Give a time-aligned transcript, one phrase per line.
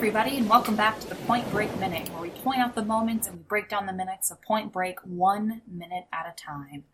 [0.00, 2.82] Hey, everybody, and welcome back to the Point Break Minute, where we point out the
[2.82, 6.84] moments and we break down the minutes of Point Break one minute at a time.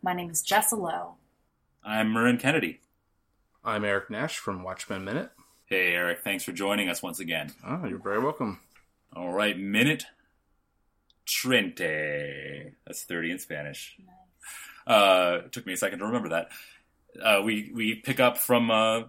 [0.00, 1.16] My name is Jessa Lowe.
[1.84, 2.80] I'm Marin Kennedy.
[3.62, 5.30] I'm Eric Nash from Watchmen Minute.
[5.66, 7.52] Hey, Eric, thanks for joining us once again.
[7.62, 8.60] Oh, you're very welcome.
[9.14, 10.06] All right, minute
[11.26, 12.72] trente.
[12.86, 13.98] That's 30 in Spanish.
[14.86, 16.48] Uh, it took me a second to remember that.
[17.22, 19.02] Uh, we, we pick up from uh,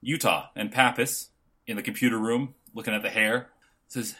[0.00, 1.28] Utah and Pappas
[1.66, 3.48] in the computer room looking at the hair.
[3.88, 4.14] Says,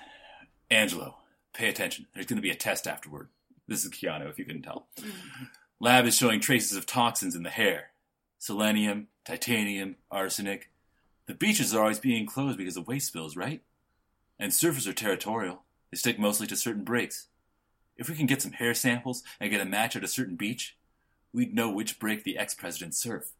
[0.71, 1.17] Angelo,
[1.53, 2.07] pay attention.
[2.15, 3.29] There's going to be a test afterward.
[3.67, 4.87] This is Keanu, if you couldn't tell.
[5.81, 7.91] Lab is showing traces of toxins in the hair
[8.39, 10.71] selenium, titanium, arsenic.
[11.27, 13.63] The beaches are always being closed because of waste spills, right?
[14.39, 15.63] And surfers are territorial.
[15.91, 17.29] They stick mostly to certain breaks.
[17.97, 20.77] If we can get some hair samples and get a match at a certain beach,
[21.33, 23.33] we'd know which break the ex president surfed.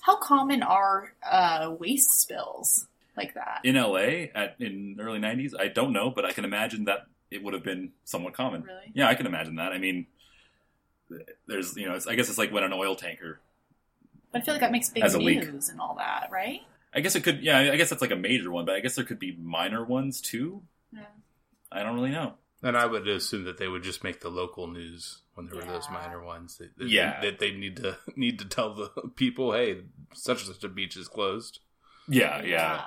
[0.00, 3.60] How common are uh, waste spills like that?
[3.64, 7.42] In LA at in early 90s, I don't know, but I can imagine that it
[7.42, 8.62] would have been somewhat common.
[8.62, 8.92] Really?
[8.94, 9.72] Yeah, I can imagine that.
[9.72, 10.06] I mean,
[11.46, 13.40] there's, you know, it's, I guess it's like when an oil tanker
[14.32, 15.40] But I feel like that makes big As a leak.
[15.50, 16.60] news and all that, right?
[16.94, 18.94] I guess it could, yeah, I guess that's like a major one, but I guess
[18.94, 20.62] there could be minor ones too.
[20.92, 21.00] Yeah.
[21.72, 22.34] I don't really know.
[22.62, 25.64] And I would assume that they would just make the local news when there were
[25.64, 26.56] those minor ones.
[26.58, 27.20] That, that Yeah.
[27.20, 29.82] that they need to need to tell the people, hey,
[30.14, 31.58] such and such a beach is closed.
[32.08, 32.84] Yeah, yeah, yeah.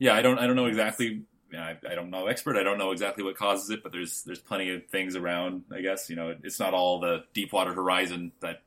[0.00, 1.22] I don't, I don't know exactly.
[1.52, 2.56] Yeah, I, I don't know expert.
[2.56, 5.64] I don't know exactly what causes it, but there's, there's plenty of things around.
[5.72, 8.62] I guess you know, it's not all the Deepwater Horizon that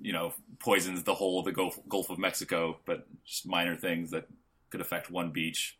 [0.00, 4.10] you know poisons the whole of the Gulf, Gulf of Mexico, but just minor things
[4.10, 4.26] that
[4.70, 5.78] could affect one beach,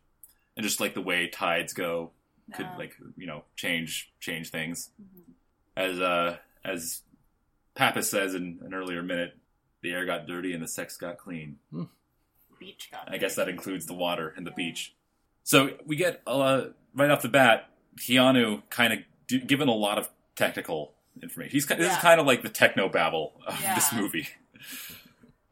[0.57, 2.11] and just like the way tides go
[2.55, 2.77] could No.
[2.77, 4.89] like you know change change things.
[5.01, 5.33] Mhm.
[5.77, 7.01] As uh as
[7.75, 9.37] Pappas says in an earlier minute,
[9.81, 11.57] the air got dirty and the sex got clean.
[12.61, 14.95] Beach got I guess that includes the water and the beach.
[15.43, 19.97] So we get uh, right off the bat, Keanu kind of d- given a lot
[19.97, 21.51] of technical information.
[21.51, 24.27] He's ki- this is kind of like the techno babble of this movie.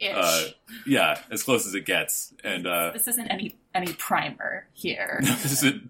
[0.02, 0.46] Uh,
[0.86, 2.34] yeah, as close as it gets.
[2.42, 5.20] And uh, this isn't any any primer here.
[5.24, 5.90] this is in,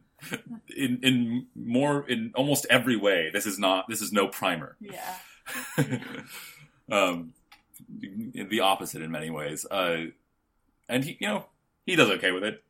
[0.76, 3.30] in in more in almost every way.
[3.32, 3.88] This is not.
[3.88, 4.76] This is no primer.
[4.80, 5.16] yeah.
[6.92, 7.34] um,
[7.88, 9.66] the opposite in many ways.
[9.70, 10.06] Uh,
[10.90, 11.46] and he, you know,
[11.86, 12.64] he does okay with it.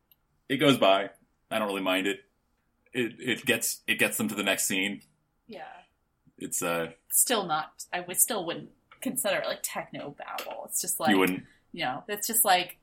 [0.48, 1.10] It goes by.
[1.50, 2.20] I don't really mind it.
[2.94, 5.02] It it gets it gets them to the next scene.
[5.48, 5.64] Yeah.
[6.38, 7.72] It's uh, Still not.
[7.92, 8.70] I would still wouldn't
[9.02, 10.66] consider it like techno babble.
[10.66, 11.44] It's just like you wouldn't.
[11.74, 12.78] you know, it's just like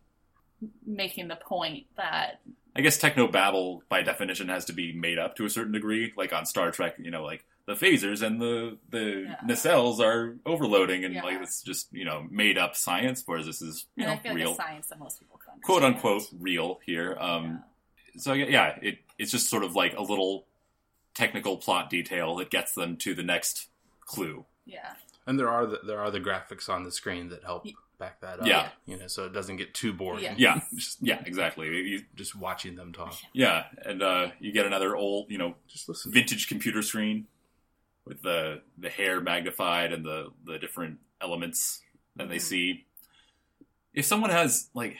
[0.87, 2.41] making the point that
[2.77, 6.13] I guess techno babble by definition has to be made up to a certain degree.
[6.17, 9.37] Like on Star Trek, you know, like the phasers and the the Yeah.
[9.45, 11.23] nacelles are overloading, and Yeah.
[11.25, 13.23] like it's just you know made up science.
[13.27, 15.61] Whereas this is you and I know feel like real, science that most people can
[15.63, 17.17] quote unquote real here.
[17.19, 17.65] Um,
[18.17, 20.47] so yeah, it it's just sort of like a little
[21.15, 23.69] technical plot detail that gets them to the next
[24.03, 24.45] clue.
[24.67, 24.95] yeah.
[25.29, 28.21] And there are the, there are the graphics on the screen that help Y- back
[28.21, 28.47] that up.
[28.47, 28.69] Yeah.
[28.87, 30.23] you know, so it doesn't get too boring.
[30.23, 30.35] Yeah.
[30.37, 31.67] Yeah, just, yeah, exactly.
[31.69, 33.15] You, just watching them talk.
[33.33, 36.13] yeah, and uh, you get another old, you know, Just listen.
[36.13, 37.27] vintage computer screen
[38.05, 41.83] with the the hair magnified and the the different elements
[42.17, 42.41] that they Mhm.
[42.43, 42.87] see.
[43.95, 44.97] If someone has like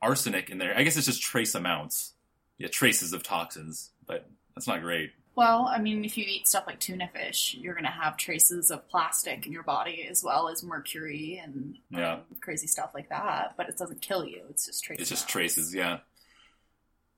[0.00, 2.14] arsenic in there, I guess it's just trace amounts.
[2.56, 5.12] Yeah, traces of toxins, but that's not great.
[5.38, 8.72] Well, I mean, if you eat stuff like tuna fish, you're going to have traces
[8.72, 13.54] of plastic in your body as well as mercury and um, crazy stuff like that.
[13.56, 15.00] But it doesn't kill you; it's just traces.
[15.00, 15.98] It's just traces, yeah.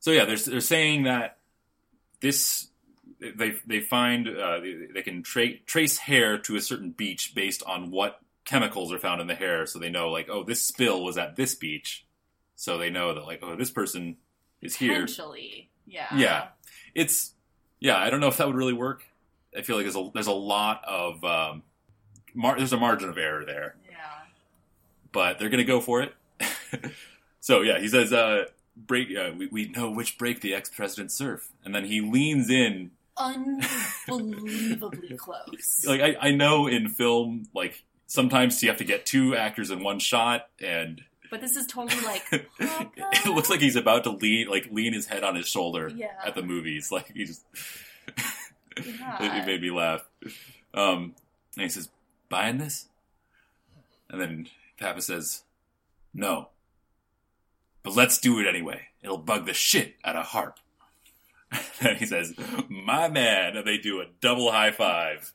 [0.01, 1.39] So yeah, they're they're saying that
[2.21, 2.69] this
[3.21, 7.63] they they find uh, they, they can tra- trace hair to a certain beach based
[7.63, 11.03] on what chemicals are found in the hair, so they know like oh this spill
[11.03, 12.05] was at this beach,
[12.55, 14.19] so they know that like oh this person
[14.61, 15.07] is here.
[15.07, 16.15] Potentially, yeah.
[16.15, 16.49] Yeah.
[16.95, 17.33] It's
[17.81, 19.05] yeah, I don't know if that would really work.
[19.57, 21.63] I feel like there's a there's a lot of um,
[22.35, 23.97] mar- there's a margin of error there Yeah.
[25.13, 26.15] but they're gonna go for it.
[27.41, 28.45] so yeah, he says, uh,
[28.77, 29.09] "Break.
[29.17, 32.93] Uh, we, we know which break the ex-president surf," and then he leans in.
[34.09, 35.85] Unbelievably close.
[35.87, 39.83] Like I, I know in film, like sometimes you have to get two actors in
[39.83, 42.23] one shot, and but this is totally like.
[42.59, 46.13] it looks like he's about to lean, like lean his head on his shoulder Yeah.
[46.25, 46.91] at the movies.
[46.93, 47.45] Like he just,
[48.77, 49.17] Yeah.
[49.43, 50.09] it made me laugh.
[50.75, 51.15] Um,
[51.57, 51.89] and he says,
[52.29, 52.87] "Buying this?"
[54.09, 54.49] And then
[54.79, 55.43] Papa says,
[56.15, 56.49] "No,
[57.83, 58.89] but let's do it anyway.
[59.03, 60.59] It'll bug the shit out of Harp."
[61.81, 62.35] And he says,
[62.69, 65.33] "My man," and they do a double high five.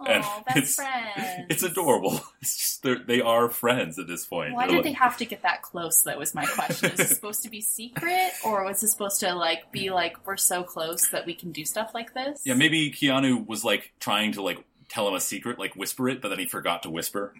[0.00, 1.46] Oh, it's, friends.
[1.48, 2.20] It's adorable.
[2.42, 4.52] It's just they're, friends at this point.
[4.52, 6.02] Why They're did they have to get that close?
[6.02, 6.90] That was my question.
[6.92, 10.36] Is it supposed to be secret, or was it supposed to like be like we're
[10.36, 12.42] so close that we can do stuff like this?
[12.44, 16.20] Yeah, maybe Keanu was like trying to like tell him a secret, like whisper it,
[16.20, 17.32] but then he forgot to whisper.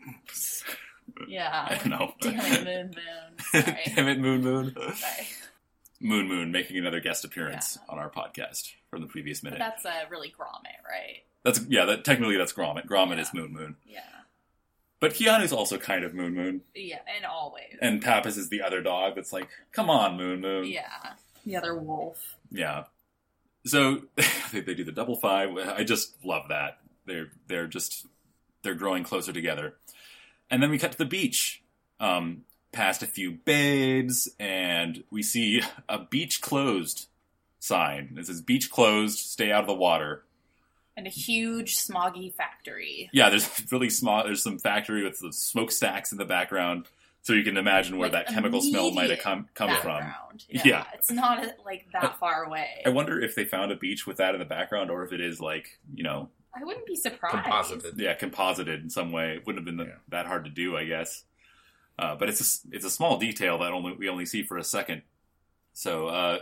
[1.28, 1.66] Yeah.
[1.68, 2.14] I don't know.
[2.20, 3.64] Damn it, Moon Moon.
[3.64, 3.92] Sorry.
[3.94, 4.74] Damn it, Moon Moon.
[4.74, 5.26] Sorry.
[6.04, 9.58] Moon Moon making another guest appearance on our podcast from the previous But minute.
[9.58, 11.22] that's uh, really Gromit, right?
[11.44, 11.84] That's yeah.
[11.86, 12.86] That technically that's Gromit.
[12.86, 13.22] Gromit Yeah.
[13.22, 14.00] is Moon Moon, Yeah.
[15.00, 17.76] but Keanu's also kind of Moon Moon, Yeah, and always.
[17.80, 21.14] and Pappas is the other dog that's like, "Come on, Moon Moon." yeah.
[21.46, 22.36] The other wolf.
[22.50, 22.84] Yeah.
[23.66, 24.02] So
[24.52, 25.56] they, they do the double five.
[25.56, 26.78] I just love that.
[27.06, 28.06] They're they're just
[28.62, 29.76] they're growing closer together.
[30.50, 31.62] And then we cut to the beach,
[32.00, 37.06] um, past a few babes, and we see a beach closed
[37.60, 38.16] sign.
[38.18, 39.18] It says "Beach closed.
[39.18, 40.24] Stay out of the water."
[40.96, 43.10] And a huge smoggy factory.
[43.12, 44.22] Yeah, there's really small.
[44.24, 46.86] There's some factory with the smokestacks in the background,
[47.22, 50.02] so you can imagine where Like, that chemical smell might have immediate come come from.
[50.48, 50.62] Yeah.
[50.64, 50.84] Yeah.
[50.94, 52.82] It's not like that far away.
[52.84, 55.20] I wonder if they found a beach with that in the background, or if it
[55.20, 57.34] is like you know I wouldn't be surprised.
[57.44, 57.98] Composited.
[57.98, 59.34] yeah, composited in some way.
[59.34, 59.94] It wouldn't have been Yeah.
[60.08, 61.24] that hard to do, I guess.
[61.98, 64.58] Uh, but it's a, s- it's a small detail that only we only see for
[64.58, 65.02] a second.
[65.72, 66.38] So uh,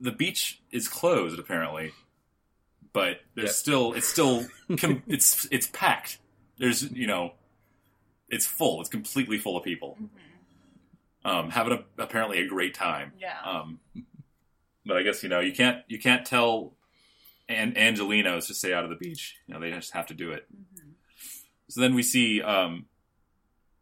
[0.00, 1.92] the beach is closed apparently,
[2.92, 3.52] but there's Yeah.
[3.52, 4.46] still it's still
[4.78, 6.18] com- it's it's packed.
[6.58, 7.34] There's you know,
[8.28, 8.80] it's full.
[8.80, 11.30] It's completely full of people Mhm.
[11.30, 13.12] um, having a, apparently a great time.
[13.20, 13.38] Yeah.
[13.44, 13.78] Um,
[14.84, 16.72] but I guess you know you can't you can't tell
[17.48, 19.36] An- Angelinos to stay out of the beach.
[19.46, 20.46] You know they just have to do it.
[20.52, 20.90] Mhm.
[21.68, 22.86] So then we see um,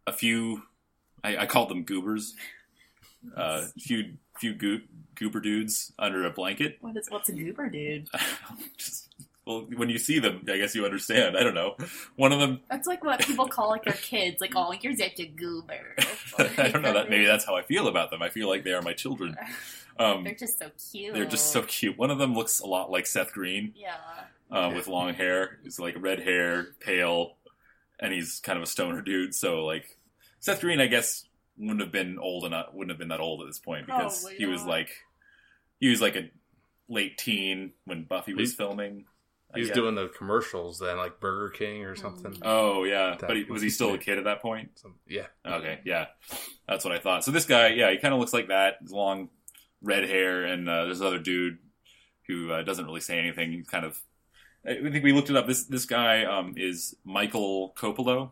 [0.09, 0.63] a few.
[1.25, 2.35] I, I called them goobers.
[3.37, 4.83] Uh, a few few goo-
[5.17, 6.79] goober dudes under a blanket.
[6.81, 8.09] What is what's a goober dude?
[8.77, 9.09] Just,
[9.45, 11.37] well, when you see them, I guess you understand.
[11.37, 11.77] I don't know.
[12.17, 12.61] One of them.
[12.71, 15.97] That's like what people call like their kids, like, oh, you're such a goober.
[16.39, 17.11] I don't know that.
[17.11, 18.23] Maybe that's how I feel about them.
[18.23, 19.37] I feel like they are my children.
[19.99, 21.13] Um, They're just so cute.
[21.15, 21.99] they're just so cute.
[21.99, 23.73] One of them looks a lot like Seth Green.
[23.75, 23.97] Yeah.
[24.51, 25.59] uh, with long hair.
[25.65, 27.35] It's like red hair, pale,
[28.01, 29.35] and he's kind of a stoner dude.
[29.35, 29.97] So like
[30.41, 31.25] Seth Green, I guess
[31.57, 32.67] wouldn't have been old enough.
[32.73, 34.71] Wouldn't have been that old at this point because Probably he was not.
[34.71, 34.91] like
[35.81, 36.31] he was like a
[36.89, 39.05] late teen when Buffy was He- filming.
[39.55, 39.77] I He's guess.
[39.77, 42.33] doing the commercials then, like Burger King or something.
[42.33, 42.41] Mm.
[42.43, 44.73] Oh yeah, That but he, was he still a kid at that point?
[44.79, 45.29] Some- yeah.
[45.47, 46.09] Okay, yeah,
[46.69, 47.25] that's what I thought.
[47.25, 49.31] So this guy, yeah, he kind of looks like that, His long
[49.81, 51.57] red hair, and uh, there's another dude
[52.27, 53.51] who uh, doesn't really say anything.
[53.53, 53.99] He's kind of,
[54.69, 55.47] I think we looked it up.
[55.47, 58.31] This this guy um, is Michael Kopelow.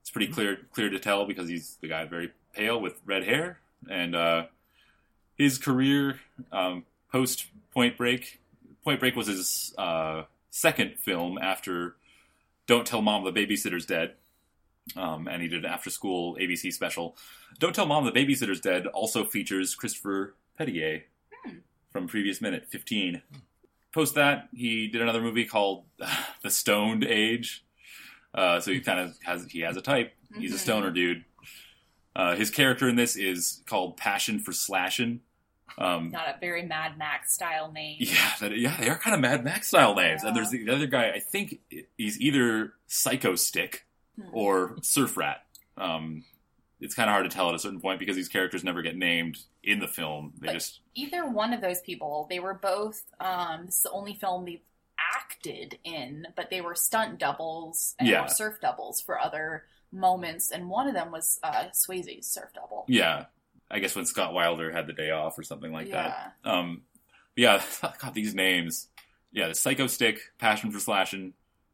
[0.00, 3.58] It's pretty clear clear to tell because he's the guy very pale with red hair,
[3.90, 4.46] and uh,
[5.36, 6.20] his career
[6.52, 8.40] um, post Point Break.
[8.84, 11.96] Point Break was his uh, second film after
[12.66, 14.14] Don't Tell Mom the Babysitter's Dead
[14.96, 17.16] um, and he did an after school ABC special.
[17.58, 21.08] Don't Tell Mom the Babysitter's Dead also features Christopher Pettiet
[21.44, 21.58] Hmm.
[21.90, 23.22] from previous minute 15.
[23.94, 25.84] Post that, he did another movie called
[26.42, 27.64] The Stoned Age.
[28.34, 30.12] Uh, so he kind of has he has a type.
[30.36, 30.60] He's a Mhm.
[30.60, 31.24] stoner dude.
[32.16, 35.20] Uh, his character in this is called Passion for Slashin'.
[35.78, 37.96] Um, Not a very Mad Max style name.
[38.00, 40.22] yeah, that, yeah, they are kind of Mad Max style names.
[40.22, 40.42] And Yeah.
[40.42, 41.10] there's the other guy.
[41.10, 41.60] I think
[41.96, 43.86] he's either Psycho Stick
[44.16, 44.28] Hmm.
[44.32, 45.44] or Surf Rat.
[45.76, 46.24] Um,
[46.84, 48.96] it's kind of hard to tell at a certain point because these characters never get
[48.96, 50.34] named in the film.
[50.38, 53.02] They But- just Either one of those people, they were both.
[53.18, 54.60] Um, this is the only film they've
[55.16, 58.26] acted in, but they were stunt doubles and Yeah.
[58.26, 62.84] surf doubles for other moments, and one of them was uh, Swayze's surf double.
[62.88, 63.26] yeah.
[63.70, 66.30] I guess when Scott Wilder had the day off or something like yeah.
[66.44, 66.48] that.
[66.48, 66.82] Um,
[67.34, 67.62] yeah,
[67.98, 68.88] God, these names.
[69.32, 71.32] Yeah, the Psycho Stick, Passion for Slashing,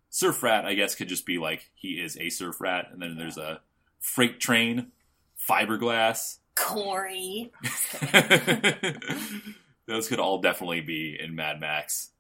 [0.09, 0.64] Surf Rat.
[0.64, 3.61] I guess could just be like he is a surf rat, and then there's a
[3.99, 4.93] Freight Train,
[5.49, 6.38] Fiberglass.
[6.54, 7.52] Corey.
[9.87, 12.11] Those could all definitely be in Mad Max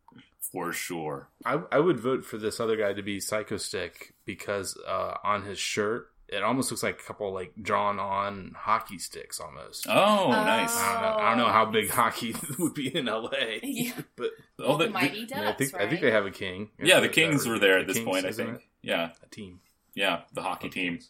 [0.40, 1.28] for sure.
[1.44, 5.44] I, I would vote for this other guy to be Psycho Stick because uh, on
[5.44, 9.86] his shirt it almost looks like a couple like drawn on hockey sticks almost.
[9.88, 10.76] Oh, nice.
[10.76, 11.24] I don't know.
[11.24, 13.30] I don't know how big hockey would be in LA,
[13.62, 13.92] Yeah.
[14.16, 15.82] but Oh, the, the- Mighty I, Ducks, mean, I think right?
[15.82, 16.70] I think they have a king.
[16.82, 18.26] yeah, the Kings were there at The this Kings, point.
[18.26, 18.56] I think.
[18.56, 18.60] it?
[18.82, 19.60] Yeah, a team.
[19.94, 21.00] yeah, the hockey team.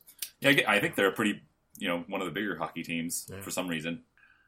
[0.41, 1.43] Yeah, I I think they're pretty.
[1.81, 3.41] You know, one of the bigger hockey teams Yeah.
[3.41, 4.03] for some reason.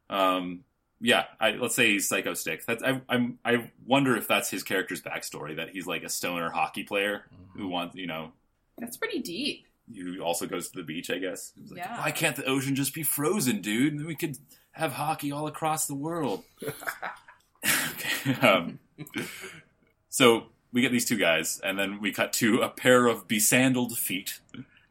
[0.08, 0.60] Um,
[1.00, 2.64] yeah, I, let's say he's Psycho Stick.
[2.64, 3.38] That's I, I'm.
[3.44, 7.24] I wonder if that's his character's backstory that he's like a stoner hockey player
[7.56, 8.30] who wants, you know,
[8.78, 9.66] That's pretty deep.
[9.92, 11.10] who also goes to the beach.
[11.10, 11.52] I guess.
[11.68, 11.98] Like, Yeah.
[12.00, 13.94] Why can't the ocean just be frozen, dude?
[13.94, 14.38] And We could
[14.72, 16.44] have hockey all across the world.
[17.64, 18.34] okay.
[18.46, 18.78] um,
[20.08, 23.98] so we get these two guys, and then we cut to a pair of besandaled
[23.98, 24.40] feet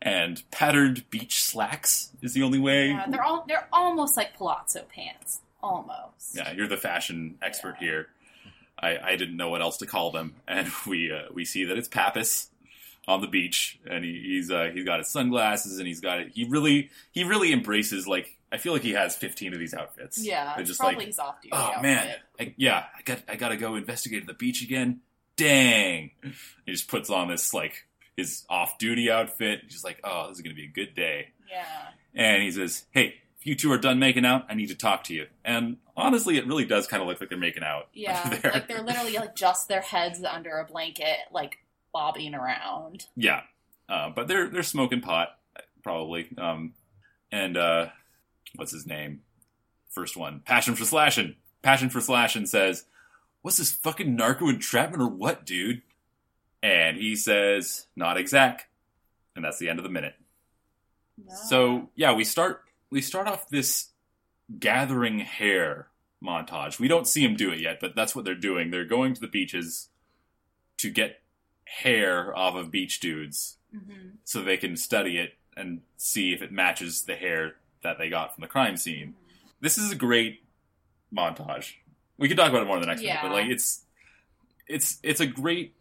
[0.02, 2.90] and patterned beach slacks is the only way.
[2.90, 5.42] Yeah, they're all they're almost like palazzo pants.
[5.64, 6.36] Almost.
[6.36, 8.08] Yeah, you're the fashion expert here.
[8.80, 11.78] I, I didn't know what else to call them, and we uh, we see that
[11.78, 12.48] it's Pappas
[13.08, 16.32] on the beach, and he, he's uh, he's got his sunglasses, and he's got it.
[16.34, 20.18] He really he really embraces like I feel like he has 15 of these outfits.
[20.18, 21.54] Yeah, They're just probably like his off duty.
[21.54, 25.02] oh man, I, yeah, I got I got to go investigate the beach again.
[25.38, 26.12] Dang,
[26.66, 27.86] he just puts on this like
[28.18, 29.62] his off duty outfit.
[29.68, 31.30] He's like, oh, this is gonna be a good day.
[31.50, 31.88] Yeah.
[32.14, 35.06] And he says, hey, if you two are done making out, I need to talk
[35.06, 35.28] to you.
[35.44, 37.88] And honestly, it really does kind of look like they're making out.
[37.94, 38.40] Yeah.
[38.54, 41.58] like they're literally like just their heads under a blanket, like
[41.94, 43.08] bobbing around.
[43.16, 43.42] Yeah,
[43.90, 45.30] uh, but they're they're smoking pot
[45.84, 46.28] probably.
[46.38, 46.74] Um,
[47.32, 47.88] and uh,
[48.56, 49.22] what's his name?
[49.90, 51.36] First one, Passion for Slashing.
[51.62, 52.86] Passion for Slashing says,
[53.42, 55.82] "What's this fucking narco entrapment or what, dude?"
[56.64, 58.68] And he says, "Not exact."
[59.36, 60.16] And that's the end of the minute.
[61.48, 63.90] So yeah, we start we start off this
[64.60, 65.88] gathering hair
[66.24, 66.80] montage.
[66.80, 68.70] We don't see him do it yet, but that's what they're doing.
[68.70, 69.90] They're going to the beaches
[70.78, 71.22] to get
[71.66, 74.18] hair off of beach dudes Mhm.
[74.24, 78.34] so they can study it and see if it matches the hair that they got
[78.36, 79.16] from the crime scene.
[79.62, 80.44] This is a great
[81.16, 81.76] montage.
[82.18, 83.22] We can talk about it more in the next Yeah.
[83.24, 83.86] one, but like it's
[84.68, 85.76] it's it's a great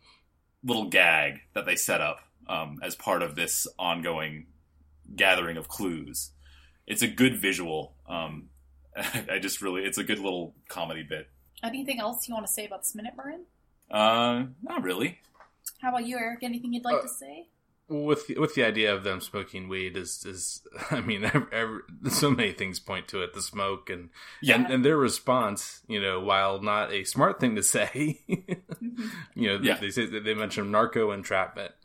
[0.65, 4.47] little gag that they set up um, as part of this ongoing
[5.15, 6.31] gathering of clues.
[6.87, 7.95] It's a good visual.
[8.09, 8.49] Um,
[8.97, 11.29] I just really, it's a good little comedy bit.
[11.63, 13.45] Anything else you want to say about this minute, Marin?
[13.91, 15.19] Uh, not really.
[15.81, 16.43] How about you, Eric?
[16.43, 17.49] Anything you'd like Uh, to say?
[17.91, 21.81] With with the idea of them smoking weed is is I mean every, every,
[22.11, 26.01] so many things point to it the smoke and Yeah, and, and their response you
[26.01, 29.75] know while not a smart thing to say you know Yeah.
[29.79, 31.73] they say they mention narco entrapment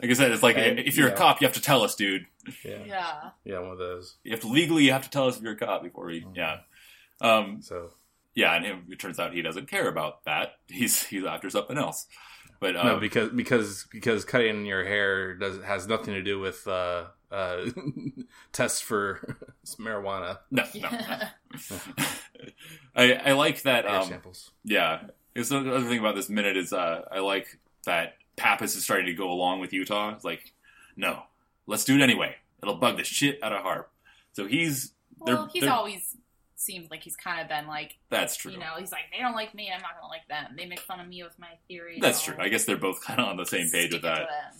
[0.00, 1.14] like I said, it's like And- if you're yeah.
[1.14, 2.26] a cop, you have to tell us, dude.
[2.64, 2.84] yeah.
[2.86, 3.30] Yeah.
[3.44, 5.54] yeah one of those You have to legally, you have to tell us if you're
[5.54, 6.58] a cop before we, yeah.
[7.20, 7.90] Um, so
[8.34, 10.56] yeah, and him, it turns out he doesn't care about that.
[10.68, 12.06] He's he's after something else.
[12.60, 16.66] But uh, no because because because cutting your hair does has nothing to do with
[16.66, 17.66] uh uh
[18.52, 19.36] tests for
[19.78, 21.18] marijuana no, no, no.
[22.96, 23.84] I I like that.
[23.86, 25.02] hair Um, samples Yeah.
[25.34, 29.06] It's the other thing about this minute is uh, I like that Pappas is starting
[29.06, 30.12] to go along with Utah.
[30.12, 30.52] It's like,
[30.96, 31.22] no,
[31.68, 32.34] let's do it anyway.
[32.60, 33.88] It'll bug the shit out of Harp.
[34.32, 36.16] So he's Well, They're- he's they're- always
[36.60, 38.52] seems like he's kind of been like, that's true.
[38.52, 40.54] you know, he's like, they don't like me, I'm not gonna like them.
[40.56, 41.98] They make fun of me with my theory.
[42.00, 42.34] that's true.
[42.38, 44.54] I guess they're both kind of on the same page with stick it to that.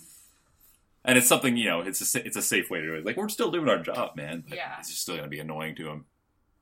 [1.04, 3.04] And it's something you know, it's a it's a safe way to do it.
[3.06, 4.44] Like we're still doing our job, man.
[4.48, 4.76] But Yeah.
[4.78, 6.04] it's just still gonna be annoying to him.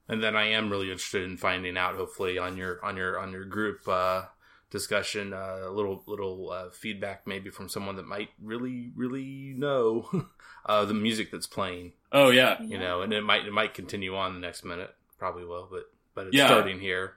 [0.08, 3.32] And then I am really interested in finding out, hopefully, on your on your on
[3.32, 4.26] your group uh,
[4.70, 10.26] discussion, uh, a little little uh, feedback maybe from someone that might really really know
[10.66, 11.92] uh, the music that's playing.
[12.12, 15.44] Oh yeah, You know, and it might it might continue on the next minute, probably
[15.44, 16.46] will, but but it's Yeah.
[16.46, 17.14] starting here.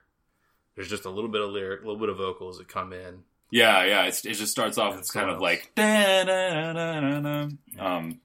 [0.76, 3.24] There's just a little bit of lyric, a little bit of vocals that come in.
[3.50, 4.04] yeah, yeah.
[4.04, 4.94] It's, it just starts off.
[4.94, 7.48] Yeah, It's kind of like da-da-da-da-da.
[7.78, 8.20] um,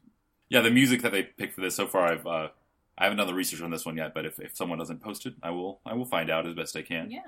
[0.49, 0.61] yeah.
[0.61, 2.49] The music that they picked for this so far, I've uh,
[2.97, 4.13] I haven't done the research on this one yet.
[4.13, 6.75] But if, if someone doesn't post it, I will I will find out as best
[6.77, 7.09] I can.
[7.11, 7.21] Yeah.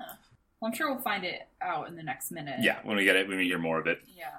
[0.60, 2.56] Well, I'm sure we'll find it out in the next minute.
[2.60, 4.00] Yeah, when we get it, when we hear more of it.
[4.16, 4.30] Yeah.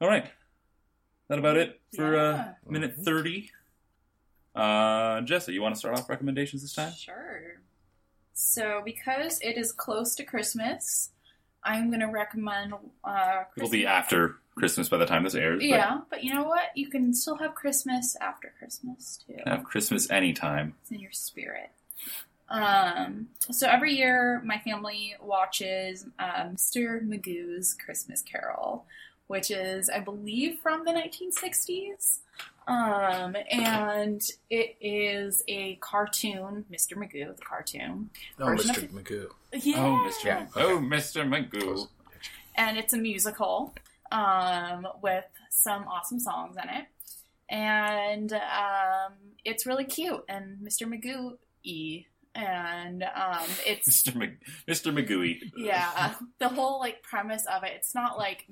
[0.00, 0.30] All right,
[1.28, 3.50] that about it for uh, minute thirty.
[4.54, 6.92] Uh, Jessa, you want to start off recommendations this time?
[6.92, 7.54] Sure.
[8.34, 11.10] So, because it is close to Christmas,
[11.62, 12.74] I'm going to recommend.
[13.02, 15.58] Uh, It'll be after Christmas by the time this airs.
[15.60, 16.70] but Yeah, but you know what?
[16.76, 19.36] You can still have Christmas after Christmas too.
[19.46, 20.74] have Christmas anytime.
[20.82, 21.70] It's in your spirit.
[22.48, 27.00] Um, so every year, my family watches uh, Mr.
[27.02, 28.84] Magoo's Christmas Carol,
[29.28, 32.18] which is, I believe, from the 1960s.
[32.66, 36.94] Um, and it is a cartoon, Mr.
[36.96, 38.10] Magoo, the cartoon.
[38.40, 38.84] Oh, Mr.
[38.84, 39.26] of- Magoo.
[39.52, 39.74] Yeah.
[39.84, 40.24] Oh, Mr.
[40.24, 40.46] Yeah.
[40.56, 41.28] Oh, Mr.
[41.28, 41.88] Magoo.
[42.56, 43.74] and it's a musical
[44.10, 46.86] um, with some awesome songs in it.
[47.50, 49.12] And um,
[49.44, 50.86] it's really cute and Mr.
[50.88, 52.06] Magoo y.
[52.36, 54.14] And um, it's Mr.
[54.16, 54.92] Mag- Mr.
[54.92, 55.38] Magooey.
[55.56, 57.72] yeah, the whole like premise of it.
[57.76, 58.48] It's not like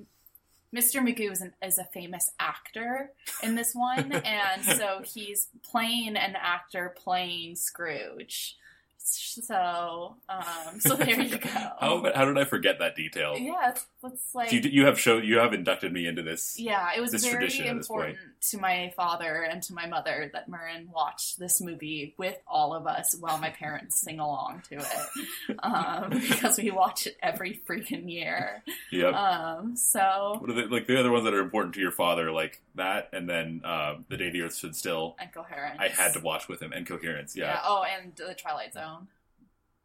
[0.75, 1.00] Mr.
[1.07, 3.12] Magoo is, an, is a famous actor
[3.43, 8.57] in this one, and so he's playing an actor playing Scrooge.
[9.04, 11.49] So, um, so there you go.
[11.80, 13.37] How, how did I forget that detail?
[13.37, 16.59] Yeah, it's, it's like So you, you have show you have inducted me into this.
[16.59, 18.11] yeah, it was this very tradition at this point.
[18.11, 22.75] important to my father and to my mother that Marin watched this movie with all
[22.75, 27.61] of us while my parents sing along to it um, because we watch it every
[27.68, 28.62] freaking year.
[28.90, 29.14] Yep.
[29.14, 32.30] Um, so what are the, like the other ones that are important to your father,
[32.30, 35.16] like that, and then uh, the day the Earth stood still.
[35.18, 35.78] and coherence.
[35.80, 37.37] I had to watch with him and coherence.
[37.37, 37.61] Yeah.
[37.64, 39.01] Oh, and the Twilight Zone.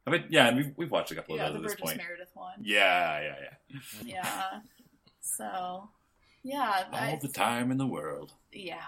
[0.07, 1.71] I mean, yeah, and we've, we've watched a couple of Yeah, those the at this
[1.73, 1.97] Burgess point.
[1.97, 2.53] Meredith one.
[2.61, 3.79] Yeah, yeah, yeah.
[4.05, 4.59] Yeah.
[5.21, 5.89] So,
[6.43, 8.33] yeah, All I- the time in the world.
[8.51, 8.81] yeah.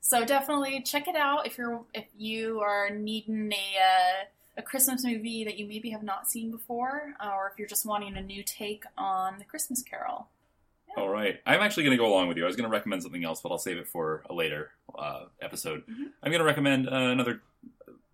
[0.00, 4.24] So definitely check it out if you're if you are needing a uh,
[4.58, 7.86] a Christmas movie that you maybe have not seen before, uh, or if you're just
[7.86, 10.28] wanting a new take on the Christmas Carol.
[10.96, 11.40] All right.
[11.46, 12.44] I'm actually going to go along with you.
[12.44, 15.24] I was going to recommend something else, but I'll save it for a later uh,
[15.40, 15.84] episode.
[15.88, 16.10] Mhm.
[16.22, 17.40] I'm going to recommend uh, another,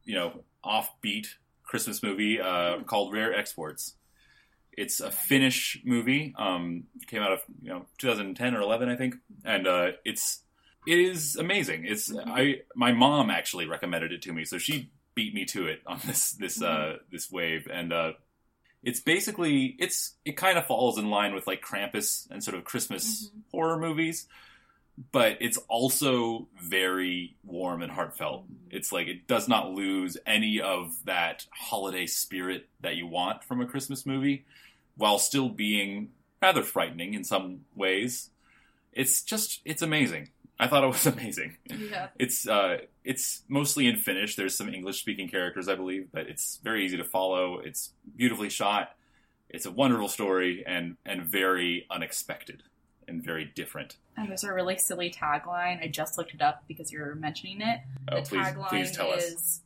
[0.04, 1.26] you know, offbeat
[1.70, 3.94] Christmas movie uh, called Rare Exports.
[4.72, 6.34] It's a Finnish movie.
[6.36, 10.40] Um, came out of you know 2010 or 11, I think, and uh, it's
[10.86, 11.84] it is amazing.
[11.86, 12.12] It's.
[12.14, 16.00] I my mom actually recommended it to me, so she beat me to it on
[16.06, 18.12] this this uh, this wave, and uh,
[18.82, 22.64] it's basically it's it kind of falls in line with like Krampus and sort of
[22.64, 23.42] Christmas Mhm.
[23.52, 24.26] horror movies,
[25.12, 28.44] but it's also very warm and heartfelt.
[28.70, 33.60] It's like it does not lose any of that holiday spirit that you want from
[33.60, 34.44] a Christmas movie,
[34.96, 36.10] while still being
[36.42, 38.30] rather frightening in some ways.
[38.92, 40.30] It's just it's amazing.
[40.58, 41.56] I thought it was amazing.
[41.66, 42.08] Yeah.
[42.18, 44.36] It's uh, it's mostly in Finnish.
[44.36, 47.58] There's some English speaking characters, I believe, but it's very easy to follow.
[47.58, 48.94] It's beautifully shot.
[49.48, 52.62] It's a wonderful story and and very unexpected
[53.10, 53.96] and very different.
[54.16, 55.82] Oh, and there's a really silly tagline.
[55.82, 57.80] I just looked it up because you were mentioning it.
[58.10, 59.60] Oh, the please, tagline please tell is us.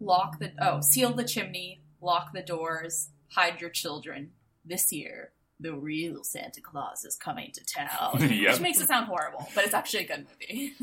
[0.00, 4.30] lock the oh seal the chimney lock the doors hide your children
[4.64, 8.52] this year the real santa claus is coming to town Yep.
[8.52, 10.72] which makes it sound horrible but it's actually a good movie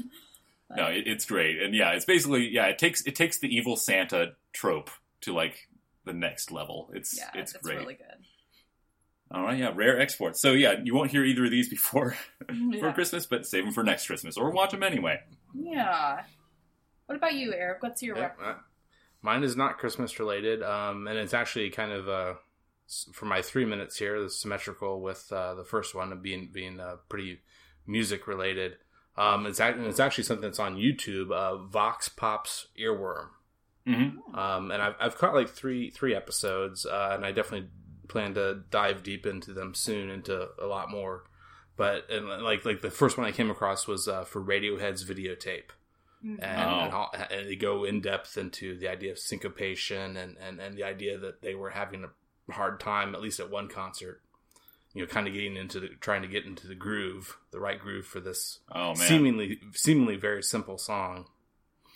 [0.75, 3.75] No, it, it's great, and yeah, it's basically yeah, it takes it takes the evil
[3.75, 4.89] Santa trope
[5.22, 5.67] to like
[6.05, 6.89] the next level.
[6.93, 7.77] It's yeah it's, it's, great.
[7.77, 8.25] really good
[9.34, 10.42] All right, yeah, rare exports.
[10.42, 12.16] So yeah, you won't hear either of these before
[12.79, 12.92] for.
[12.94, 15.20] Christmas, but save them for next Christmas or watch them anyway.
[15.53, 16.22] yeah
[17.05, 18.53] what about you eric what's your Yeah, rec- uh,
[19.22, 22.34] mine is not Christmas related, um, and it's actually kind of uh,
[23.14, 26.98] for my three minutes here, the symmetrical with uh, the first one being being uh,
[27.10, 27.40] pretty
[27.88, 28.74] music related.
[29.18, 31.32] Um, it's act- it's actually something that's on YouTube.
[31.32, 33.27] Uh, Vox Pops Earworm,
[33.86, 37.70] hmm um, and I've I've caught like three three episodes, uh, and I definitely
[38.07, 41.24] plan to dive deep into them soon, into a lot more.
[41.77, 45.70] But and like like the first one I came across was uh, for Radiohead's videotape
[46.24, 46.37] Mm.
[46.40, 46.79] and, Oh.
[46.81, 50.77] and, how, and they go in depth into the idea of syncopation and, and, and
[50.77, 54.22] the idea that they were having a hard time, at least at one concert,
[54.94, 57.79] you know, kind of getting into the, trying to get into the groove, the right
[57.79, 61.25] groove for this Oh man, seemingly seemingly very simple song.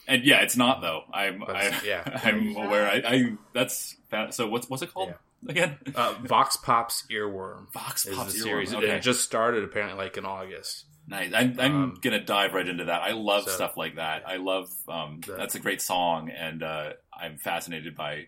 [0.07, 1.03] and yeah, it's not though.
[1.13, 2.87] I'm I, yeah, I'm aware.
[2.89, 4.47] I, I that's fa- so.
[4.47, 5.13] What's what's it called
[5.47, 5.77] again?
[5.95, 8.43] Uh, Vox Pop's Earworm Vox Pops the Earworm.
[8.43, 8.95] series, and Okay.
[8.95, 10.85] it just started apparently like in August.
[11.07, 11.31] Nice.
[11.33, 13.01] I'm, I'm Um, gonna dive right into that.
[13.03, 14.27] I love so- stuff like that.
[14.27, 14.69] I love.
[14.87, 18.27] Um, The- that's a great song, and uh, I'm fascinated by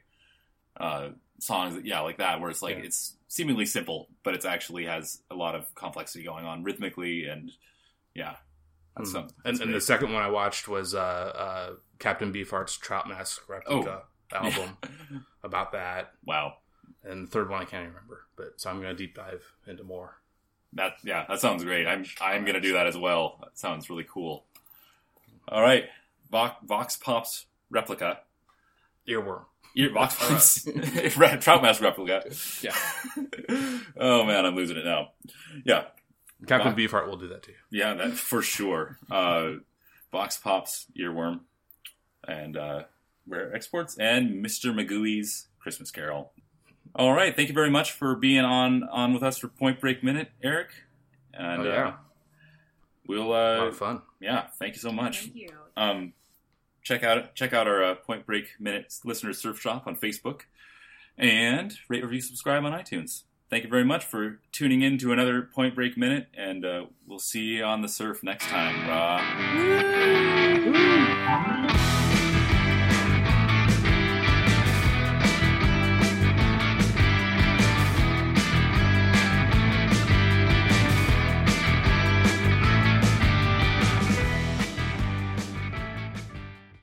[0.80, 1.74] uh, songs.
[1.74, 2.84] That, yeah, like that, where it's like Yeah.
[2.84, 7.52] it's seemingly simple, but it's actually has a lot of complexity going on rhythmically, and
[8.14, 8.36] yeah,
[8.96, 9.14] that's Mhm.
[9.14, 9.24] some.
[9.24, 13.42] And, that's and the second one I watched was uh, uh, Captain Beefheart's Trout Mask
[13.50, 14.78] replica album
[15.44, 16.12] about that.
[16.26, 16.58] wow,
[17.04, 19.84] And the third one I can't remember, but so I'm going to deep dive into
[19.84, 20.18] more.
[20.74, 21.88] that yeah, that sounds great.
[21.88, 23.38] I'm I'm gonna do that as well.
[23.42, 24.44] That sounds really cool.
[25.48, 25.86] All right,
[26.30, 28.20] Vox, Vox Pops replica.
[29.08, 29.46] Earworm.
[29.76, 30.66] Ear, Vox Pops
[31.44, 32.24] Trout Mask replica.
[32.62, 32.76] Yeah.
[33.98, 35.12] oh man, I'm losing it now.
[35.64, 35.86] Yeah,
[36.46, 36.78] Captain Wow.
[36.78, 37.54] Beefheart will do that too.
[37.70, 38.98] yeah, that for sure.
[39.10, 39.54] Uh,
[40.12, 41.42] Vox Pops earworm
[42.28, 42.84] and uh,
[43.26, 44.74] rare exports and Mr.
[44.74, 46.32] Magooey's Christmas Carol.
[46.96, 50.04] All right, thank you very much for being on on with us for Point Break
[50.04, 50.70] Minute, Eric.
[51.34, 51.94] And oh yeah, uh,
[53.08, 54.02] we'll a uh, of fun.
[54.20, 55.22] yeah, thank you so much.
[55.22, 56.14] thank you Um,
[56.84, 60.42] check out check out our uh, Point Break Minute listeners surf shop on Facebook,
[61.18, 63.24] and rate, review, subscribe on iTunes.
[63.50, 67.20] Thank you very much for tuning in to another Point Break Minute, and uh, we'll
[67.20, 68.90] see you on the surf next time.
[68.90, 69.24] Rah.